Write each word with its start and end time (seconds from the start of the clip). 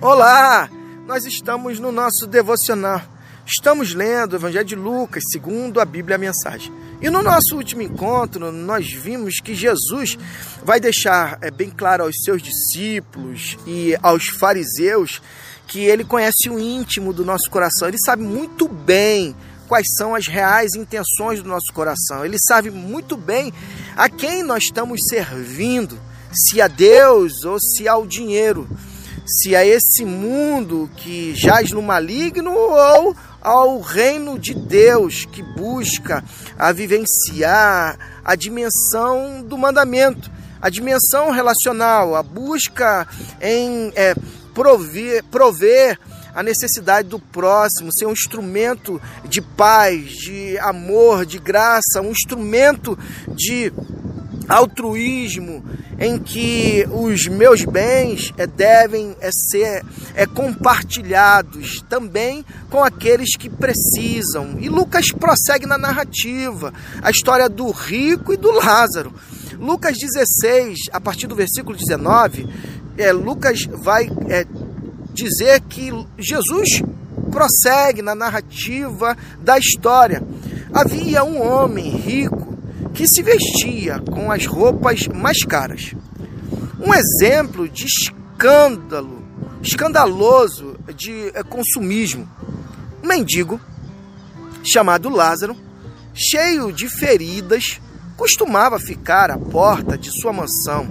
Olá! 0.00 0.70
Nós 1.08 1.26
estamos 1.26 1.80
no 1.80 1.90
nosso 1.90 2.24
devocional. 2.24 3.02
Estamos 3.44 3.94
lendo 3.94 4.34
o 4.34 4.36
Evangelho 4.36 4.64
de 4.64 4.76
Lucas, 4.76 5.24
segundo 5.28 5.80
a 5.80 5.84
Bíblia 5.84 6.14
a 6.14 6.18
Mensagem. 6.18 6.72
E 7.02 7.10
no 7.10 7.20
nosso 7.20 7.56
último 7.56 7.82
encontro, 7.82 8.52
nós 8.52 8.92
vimos 8.92 9.40
que 9.40 9.56
Jesus 9.56 10.16
vai 10.62 10.78
deixar 10.78 11.36
é, 11.40 11.50
bem 11.50 11.68
claro 11.68 12.04
aos 12.04 12.22
seus 12.22 12.40
discípulos 12.40 13.58
e 13.66 13.98
aos 14.00 14.28
fariseus 14.28 15.20
que 15.66 15.80
ele 15.80 16.04
conhece 16.04 16.48
o 16.48 16.60
íntimo 16.60 17.12
do 17.12 17.24
nosso 17.24 17.50
coração. 17.50 17.88
Ele 17.88 17.98
sabe 17.98 18.22
muito 18.22 18.68
bem 18.68 19.34
quais 19.66 19.96
são 19.96 20.14
as 20.14 20.28
reais 20.28 20.76
intenções 20.76 21.42
do 21.42 21.48
nosso 21.48 21.72
coração. 21.72 22.24
Ele 22.24 22.38
sabe 22.38 22.70
muito 22.70 23.16
bem 23.16 23.52
a 23.96 24.08
quem 24.08 24.44
nós 24.44 24.62
estamos 24.62 25.08
servindo, 25.08 25.98
se 26.32 26.62
a 26.62 26.68
Deus 26.68 27.42
ou 27.44 27.58
se 27.58 27.88
ao 27.88 28.06
dinheiro, 28.06 28.68
se 29.28 29.54
a 29.54 29.64
esse 29.64 30.06
mundo 30.06 30.90
que 30.96 31.34
jaz 31.34 31.70
no 31.70 31.82
maligno 31.82 32.50
ou 32.50 33.14
ao 33.42 33.80
reino 33.80 34.38
de 34.38 34.54
Deus 34.54 35.26
que 35.26 35.42
busca 35.42 36.24
a 36.58 36.72
vivenciar 36.72 37.98
a 38.24 38.34
dimensão 38.34 39.42
do 39.42 39.58
mandamento, 39.58 40.30
a 40.60 40.70
dimensão 40.70 41.30
relacional, 41.30 42.16
a 42.16 42.22
busca 42.22 43.06
em 43.40 43.92
é, 43.94 44.14
prover, 44.54 45.22
prover 45.24 45.98
a 46.34 46.42
necessidade 46.42 47.08
do 47.08 47.18
próximo, 47.18 47.92
ser 47.92 48.06
um 48.06 48.12
instrumento 48.12 49.00
de 49.24 49.42
paz, 49.42 50.10
de 50.10 50.58
amor, 50.58 51.26
de 51.26 51.38
graça, 51.38 52.00
um 52.00 52.10
instrumento 52.10 52.98
de 53.34 53.72
altruísmo 54.48 55.62
em 55.98 56.18
que 56.18 56.86
os 56.90 57.26
meus 57.26 57.64
bens 57.64 58.32
é, 58.36 58.46
devem 58.46 59.16
é, 59.20 59.30
ser 59.30 59.84
é, 60.14 60.26
compartilhados 60.26 61.84
também 61.88 62.44
com 62.70 62.82
aqueles 62.82 63.36
que 63.36 63.50
precisam. 63.50 64.56
E 64.58 64.68
Lucas 64.68 65.10
prossegue 65.10 65.66
na 65.66 65.76
narrativa, 65.76 66.72
a 67.02 67.10
história 67.10 67.48
do 67.48 67.70
rico 67.70 68.32
e 68.32 68.36
do 68.36 68.50
Lázaro. 68.52 69.12
Lucas 69.58 69.98
16, 69.98 70.78
a 70.92 71.00
partir 71.00 71.26
do 71.26 71.34
versículo 71.34 71.76
19, 71.76 72.48
é, 72.96 73.12
Lucas 73.12 73.64
vai 73.64 74.08
é, 74.28 74.46
dizer 75.12 75.60
que 75.62 75.90
Jesus 76.16 76.82
prossegue 77.30 78.02
na 78.02 78.14
narrativa 78.14 79.16
da 79.40 79.58
história. 79.58 80.22
Havia 80.72 81.24
um 81.24 81.42
homem 81.42 81.90
rico 81.90 82.37
que 82.98 83.06
se 83.06 83.22
vestia 83.22 84.02
com 84.10 84.32
as 84.32 84.44
roupas 84.44 85.06
mais 85.06 85.44
caras. 85.44 85.94
Um 86.80 86.92
exemplo 86.92 87.68
de 87.68 87.86
escândalo, 87.86 89.22
escandaloso 89.62 90.76
de 90.96 91.28
eh, 91.32 91.44
consumismo. 91.44 92.28
Um 93.00 93.06
mendigo 93.06 93.60
chamado 94.64 95.08
Lázaro, 95.08 95.56
cheio 96.12 96.72
de 96.72 96.88
feridas, 96.88 97.80
costumava 98.16 98.80
ficar 98.80 99.30
à 99.30 99.38
porta 99.38 99.96
de 99.96 100.10
sua 100.20 100.32
mansão. 100.32 100.88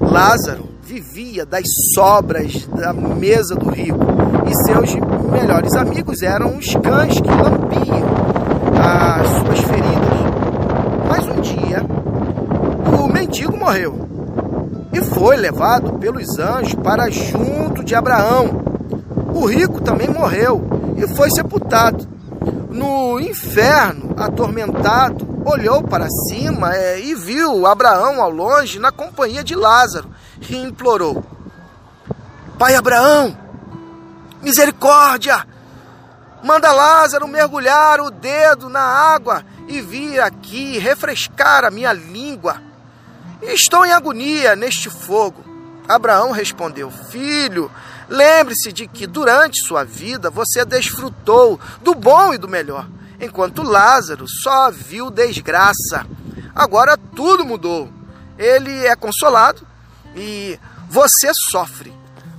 Lázaro 0.00 0.70
vivia 0.82 1.44
das 1.44 1.66
sobras 1.92 2.66
da 2.68 2.94
mesa 2.94 3.54
do 3.54 3.68
rico 3.68 3.98
e 4.48 4.54
seus 4.64 4.94
melhores 5.30 5.74
amigos 5.74 6.22
eram 6.22 6.56
os 6.56 6.72
cães 6.76 7.20
que 7.20 7.28
lambiam 7.28 8.06
as 8.80 9.28
suas 9.28 9.60
feridas. 9.60 10.16
Mas 11.08 11.26
um 11.28 11.40
dia, 11.40 11.82
o 13.26 13.28
mendigo 13.28 13.56
morreu 13.56 14.08
e 14.92 15.02
foi 15.02 15.36
levado 15.36 15.98
pelos 15.98 16.38
anjos 16.38 16.74
para 16.76 17.10
junto 17.10 17.82
de 17.82 17.94
Abraão. 17.94 18.62
O 19.34 19.46
rico 19.46 19.80
também 19.80 20.08
morreu 20.08 20.64
e 20.96 21.06
foi 21.14 21.28
sepultado. 21.30 22.06
No 22.70 23.18
inferno, 23.18 24.14
atormentado, 24.16 25.42
olhou 25.44 25.82
para 25.82 26.08
cima 26.28 26.74
é, 26.74 27.00
e 27.00 27.14
viu 27.14 27.66
Abraão 27.66 28.22
ao 28.22 28.30
longe 28.30 28.78
na 28.78 28.92
companhia 28.92 29.42
de 29.42 29.54
Lázaro 29.54 30.08
e 30.48 30.56
implorou: 30.56 31.24
Pai 32.58 32.76
Abraão, 32.76 33.36
misericórdia! 34.40 35.44
Manda 36.44 36.70
Lázaro 36.70 37.26
mergulhar 37.26 38.00
o 38.00 38.10
dedo 38.10 38.68
na 38.68 38.80
água 38.80 39.42
e 39.66 39.80
vir 39.80 40.20
aqui 40.20 40.78
refrescar 40.78 41.64
a 41.64 41.70
minha 41.70 41.92
língua. 41.92 42.62
Estou 43.42 43.84
em 43.84 43.92
agonia 43.92 44.56
neste 44.56 44.88
fogo. 44.88 45.44
Abraão 45.88 46.30
respondeu: 46.30 46.90
Filho, 46.90 47.70
lembre-se 48.08 48.72
de 48.72 48.86
que 48.86 49.06
durante 49.06 49.60
sua 49.60 49.84
vida 49.84 50.30
você 50.30 50.64
desfrutou 50.64 51.60
do 51.82 51.94
bom 51.94 52.32
e 52.32 52.38
do 52.38 52.48
melhor, 52.48 52.88
enquanto 53.20 53.62
Lázaro 53.62 54.26
só 54.26 54.70
viu 54.70 55.10
desgraça. 55.10 56.06
Agora 56.54 56.96
tudo 56.96 57.44
mudou. 57.44 57.90
Ele 58.38 58.86
é 58.86 58.96
consolado 58.96 59.66
e 60.14 60.58
você 60.88 61.32
sofre. 61.34 61.92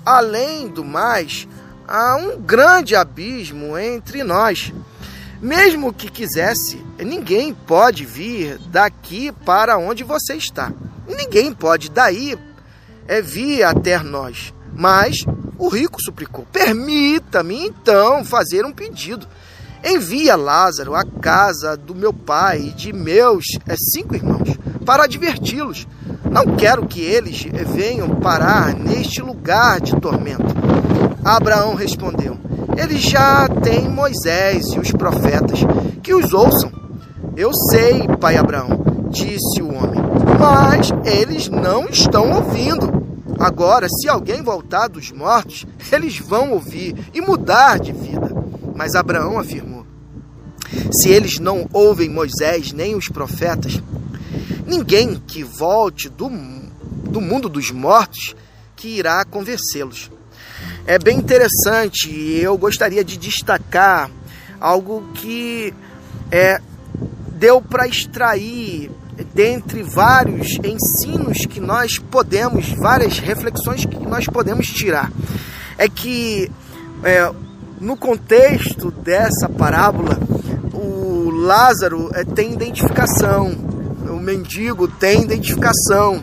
Além 0.05 0.67
do 0.67 0.83
mais, 0.83 1.47
há 1.87 2.15
um 2.15 2.39
grande 2.39 2.95
abismo 2.95 3.77
entre 3.77 4.23
nós. 4.23 4.73
Mesmo 5.41 5.93
que 5.93 6.09
quisesse, 6.09 6.83
ninguém 6.97 7.53
pode 7.53 8.05
vir 8.05 8.57
daqui 8.69 9.31
para 9.31 9.77
onde 9.77 10.03
você 10.03 10.35
está. 10.35 10.71
Ninguém 11.07 11.53
pode 11.53 11.89
daí 11.89 12.37
é 13.07 13.21
vir 13.21 13.63
até 13.63 13.97
nós. 13.99 14.53
Mas 14.75 15.25
o 15.57 15.69
rico 15.69 16.01
suplicou: 16.01 16.45
Permita-me 16.51 17.67
então 17.67 18.23
fazer 18.23 18.65
um 18.65 18.71
pedido. 18.71 19.27
Envia 19.83 20.35
Lázaro 20.35 20.95
à 20.95 21.03
casa 21.05 21.77
do 21.77 21.93
meu 21.93 22.11
pai 22.11 22.59
e 22.59 22.71
de 22.71 22.91
meus 22.91 23.45
é, 23.67 23.75
cinco 23.77 24.15
irmãos 24.15 24.57
para 24.83 25.03
adverti-los 25.03 25.87
não 26.29 26.55
quero 26.55 26.85
que 26.85 27.01
eles 27.01 27.47
venham 27.73 28.09
parar 28.09 28.75
neste 28.75 29.21
lugar 29.21 29.79
de 29.79 29.95
tormento. 29.99 30.55
Abraão 31.23 31.73
respondeu: 31.73 32.37
Eles 32.77 33.01
já 33.01 33.47
têm 33.47 33.89
Moisés 33.89 34.65
e 34.73 34.79
os 34.79 34.91
profetas, 34.91 35.59
que 36.03 36.13
os 36.13 36.33
ouçam. 36.33 36.71
Eu 37.35 37.53
sei, 37.53 38.07
pai 38.19 38.35
Abraão, 38.37 38.83
disse 39.09 39.61
o 39.61 39.73
homem, 39.73 40.01
mas 40.39 40.91
eles 41.05 41.47
não 41.47 41.87
estão 41.89 42.31
ouvindo. 42.31 43.05
Agora, 43.39 43.87
se 43.89 44.07
alguém 44.07 44.41
voltar 44.41 44.87
dos 44.87 45.11
mortos, 45.11 45.65
eles 45.91 46.17
vão 46.19 46.51
ouvir 46.51 46.95
e 47.13 47.21
mudar 47.21 47.79
de 47.79 47.91
vida. 47.91 48.31
Mas 48.75 48.95
Abraão 48.95 49.39
afirmou: 49.39 49.85
Se 50.91 51.09
eles 51.09 51.39
não 51.39 51.67
ouvem 51.73 52.09
Moisés 52.09 52.71
nem 52.71 52.95
os 52.95 53.09
profetas, 53.09 53.81
Ninguém 54.67 55.15
que 55.25 55.45
volte 55.45 56.09
do, 56.09 56.29
do 57.09 57.21
mundo 57.21 57.47
dos 57.47 57.71
mortos 57.71 58.35
que 58.75 58.89
irá 58.89 59.23
convencê-los. 59.23 60.11
É 60.85 60.99
bem 60.99 61.17
interessante 61.17 62.11
e 62.11 62.41
eu 62.41 62.57
gostaria 62.57 63.01
de 63.01 63.15
destacar 63.15 64.11
algo 64.59 65.07
que 65.13 65.73
é, 66.29 66.59
deu 67.31 67.61
para 67.61 67.87
extrair 67.87 68.91
dentre 69.37 69.83
vários 69.83 70.57
ensinos 70.63 71.45
que 71.45 71.59
nós 71.59 71.99
podemos, 71.99 72.69
várias 72.69 73.19
reflexões 73.19 73.85
que 73.85 73.99
nós 73.99 74.25
podemos 74.25 74.65
tirar. 74.65 75.11
É 75.77 75.87
que 75.87 76.49
é, 77.03 77.31
no 77.79 77.95
contexto 77.95 78.89
dessa 78.89 79.47
parábola, 79.47 80.17
o 80.73 81.29
Lázaro 81.29 82.09
é, 82.15 82.23
tem 82.23 82.51
identificação, 82.51 83.51
o 84.09 84.19
mendigo 84.19 84.87
tem 84.87 85.21
identificação. 85.21 86.19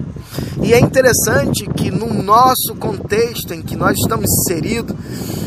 E 0.61 0.75
é 0.75 0.81
interessante 0.81 1.69
que 1.69 1.93
no 1.93 2.13
nosso 2.21 2.75
contexto 2.81 3.55
em 3.55 3.63
que 3.63 3.77
nós 3.77 3.97
estamos 3.97 4.29
inseridos, 4.29 4.97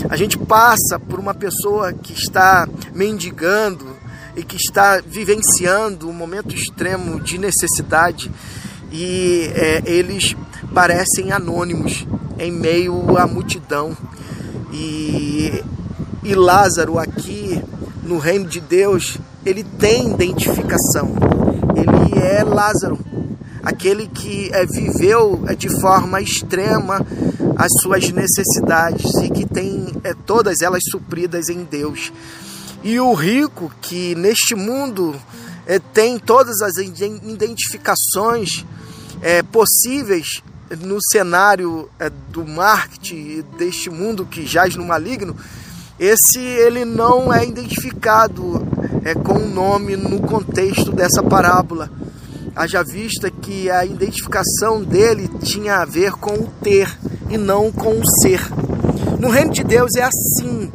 a 0.10 0.16
gente 0.16 0.38
passa 0.38 0.98
por 0.98 1.20
uma 1.20 1.34
pessoa 1.34 1.92
que 1.92 2.14
está 2.14 2.66
mendigando 2.96 3.97
e 4.38 4.44
que 4.44 4.56
está 4.56 5.02
vivenciando 5.06 6.08
um 6.08 6.14
momento 6.14 6.56
extremo 6.56 7.20
de 7.20 7.38
necessidade 7.38 8.32
e 8.92 9.52
é, 9.54 9.84
eles 9.86 10.38
parecem 10.74 11.34
anônimos 11.34 12.08
em 12.40 12.52
meio 12.52 13.18
à 13.18 13.28
multidão. 13.28 13.98
E, 14.72 15.62
e 16.24 16.36
Lázaro 16.36 16.98
aqui 16.98 17.62
no 18.04 18.18
reino 18.18 18.48
de 18.48 18.62
Deus, 18.62 19.18
ele 19.46 19.64
tem 19.64 20.12
identificação 20.12 21.16
ele 21.78 22.20
é 22.20 22.44
Lázaro, 22.44 22.98
aquele 23.62 24.08
que 24.08 24.50
é, 24.52 24.66
viveu 24.66 25.44
é, 25.48 25.54
de 25.54 25.70
forma 25.80 26.20
extrema 26.20 27.06
as 27.56 27.72
suas 27.82 28.10
necessidades 28.12 29.14
e 29.22 29.30
que 29.30 29.46
tem 29.46 29.88
é, 30.04 30.14
todas 30.26 30.62
elas 30.62 30.84
supridas 30.90 31.50
em 31.50 31.64
Deus. 31.64 32.12
E 32.88 33.02
o 33.02 33.14
rico 33.14 33.70
que 33.82 34.16
neste 34.16 34.56
mundo 34.56 35.14
é, 35.66 35.78
tem 35.78 36.18
todas 36.18 36.62
as 36.62 36.78
identificações 36.78 38.66
é, 39.22 39.44
possíveis 39.44 40.42
no 40.80 40.98
cenário 41.02 41.90
é, 42.00 42.10
do 42.30 42.48
marketing 42.48 43.44
deste 43.58 43.90
mundo 43.90 44.26
que 44.26 44.48
jaz 44.48 44.78
no 44.78 44.86
maligno, 44.86 45.36
esse 46.00 46.40
ele 46.40 46.86
não 46.86 47.34
é 47.34 47.46
identificado 47.46 48.66
é, 49.04 49.14
com 49.14 49.34
o 49.34 49.44
um 49.44 49.50
nome 49.50 49.98
no 49.98 50.22
contexto 50.22 50.94
dessa 50.94 51.22
parábola. 51.22 51.92
Haja 52.56 52.86
vista 52.86 53.30
que 53.30 53.70
a 53.70 53.86
identificação 53.86 54.82
dele 54.82 55.30
tinha 55.44 55.80
a 55.80 55.86
ver 55.86 56.14
com 56.14 56.36
o 56.36 56.50
ter 56.64 56.98
e 57.30 57.38
não 57.38 57.70
com 57.70 58.00
o 58.00 58.08
ser. 58.22 58.40
No 59.20 59.30
reino 59.30 59.52
de 59.52 59.66
Deus 59.66 59.94
é 59.98 60.04
assim. 60.04 60.72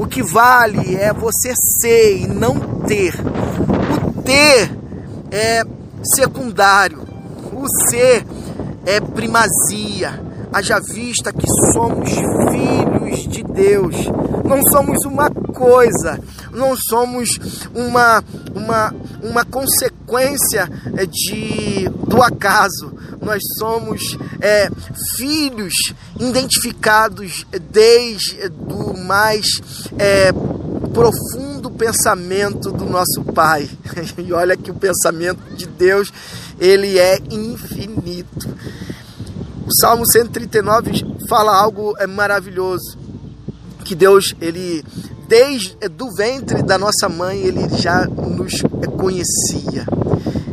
O 0.00 0.06
que 0.06 0.22
vale 0.22 0.96
é 0.96 1.12
você 1.12 1.52
ser 1.54 2.22
e 2.22 2.26
não 2.26 2.58
ter. 2.86 3.14
O 4.16 4.22
ter 4.22 4.74
é 5.30 5.62
secundário. 6.02 7.06
O 7.52 7.68
ser 7.86 8.24
é 8.86 8.98
primazia. 8.98 10.18
Haja 10.50 10.80
vista 10.80 11.30
que 11.34 11.46
somos 11.74 12.08
filhos 12.08 13.28
de 13.28 13.42
Deus. 13.42 13.94
Não 14.42 14.62
somos 14.62 15.04
uma 15.04 15.28
coisa, 15.30 16.18
não 16.50 16.74
somos 16.74 17.38
uma, 17.74 18.24
uma, 18.54 18.94
uma 19.22 19.44
consequência 19.44 20.66
é, 20.96 21.04
de, 21.04 21.90
do 22.08 22.22
acaso. 22.22 22.90
Nós 23.20 23.42
somos 23.58 24.16
é, 24.40 24.68
filhos 25.16 25.92
identificados 26.18 27.44
desde 27.70 28.48
do 28.48 28.96
mais 28.96 29.60
é, 29.98 30.32
profundo 30.92 31.70
pensamento 31.70 32.70
do 32.70 32.84
nosso 32.84 33.24
Pai. 33.34 33.68
E 34.18 34.32
olha 34.32 34.56
que 34.56 34.70
o 34.70 34.74
pensamento 34.74 35.40
de 35.54 35.66
Deus 35.66 36.12
ele 36.58 36.98
é 36.98 37.18
infinito. 37.30 38.48
O 39.66 39.74
Salmo 39.80 40.04
139 40.04 41.04
fala 41.28 41.56
algo 41.56 41.94
é 41.98 42.06
maravilhoso, 42.06 42.98
que 43.84 43.94
Deus, 43.94 44.34
ele 44.40 44.84
desde 45.26 45.76
do 45.88 46.10
ventre 46.10 46.62
da 46.62 46.76
nossa 46.76 47.08
mãe, 47.08 47.38
ele 47.40 47.68
já 47.78 48.04
nos 48.04 48.62
conhecia. 48.98 49.86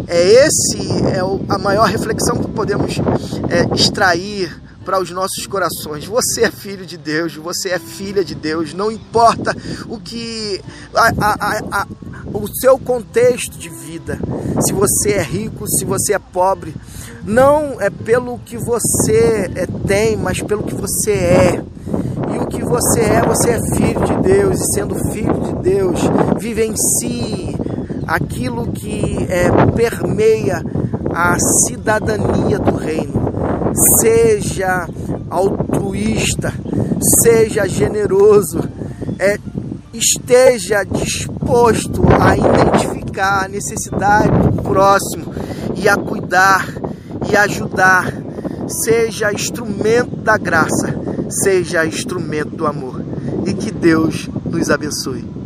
É 0.07 0.45
esse 0.45 0.77
é 1.06 1.19
a 1.50 1.57
maior 1.57 1.86
reflexão 1.86 2.38
que 2.38 2.50
podemos 2.50 2.98
é, 3.50 3.75
extrair 3.75 4.62
para 4.86 5.01
os 5.01 5.12
nossos 5.12 5.45
corações. 5.45 6.06
Você 6.06 6.45
é 6.45 6.50
filho 6.50 6.86
de 6.86 6.95
Deus, 6.95 7.36
você 7.36 7.71
é 7.71 7.77
filha 7.77 8.24
de 8.24 8.33
Deus, 8.33 8.74
não 8.74 8.89
importa 8.89 9.54
o 9.89 10.00
que 10.00 10.62
a, 10.95 11.12
a, 11.19 11.81
a, 11.81 11.88
o 12.33 12.48
seu 12.48 12.80
contexto 12.80 13.57
de 13.57 13.68
vida, 13.68 14.18
se 14.62 14.71
você 14.71 15.12
é 15.12 15.21
rico, 15.21 15.68
se 15.68 15.83
você 15.83 16.13
é 16.13 16.19
pobre, 16.19 16.74
não 17.25 17.81
é 17.81 17.89
pelo 17.89 18.39
que 18.39 18.57
você 18.57 19.51
é, 19.56 19.68
tem, 19.86 20.15
mas 20.15 20.42
pelo 20.42 20.63
que 20.63 20.74
você 20.74 21.12
é. 21.12 21.63
E 22.33 22.38
o 22.39 22.48
que 22.48 22.63
você 22.63 23.01
é, 23.01 23.21
você 23.24 23.50
é 23.50 23.75
filho 23.75 24.06
de 24.06 24.21
Deus, 24.21 24.62
e 24.62 24.74
sendo 24.74 24.95
filho 25.12 25.33
de 25.33 25.63
Deus, 25.63 26.00
vive 26.39 26.63
em 26.63 26.77
si 26.77 27.56
aquilo 28.07 28.71
que 28.71 29.27
é, 29.30 29.51
permeia 29.75 30.63
a 31.13 31.38
cidadania 31.39 32.57
do 32.57 32.75
reino 32.75 33.27
seja 34.00 34.88
altruísta, 35.30 36.54
seja 37.21 37.68
generoso, 37.68 38.59
é, 39.19 39.38
esteja 39.94 40.83
disposto 40.83 42.04
a 42.19 42.36
identificar 42.36 43.45
a 43.45 43.48
necessidade 43.48 44.30
do 44.30 44.62
próximo 44.62 45.33
e 45.75 45.89
a 45.89 45.95
cuidar 45.95 46.68
e 47.30 47.36
ajudar, 47.36 48.12
seja 48.68 49.33
instrumento 49.33 50.15
da 50.18 50.38
graça, 50.38 50.95
seja 51.30 51.86
instrumento 51.86 52.56
do 52.56 52.65
amor. 52.65 53.04
E 53.45 53.54
que 53.54 53.71
Deus 53.71 54.30
nos 54.45 54.69
abençoe. 54.69 55.37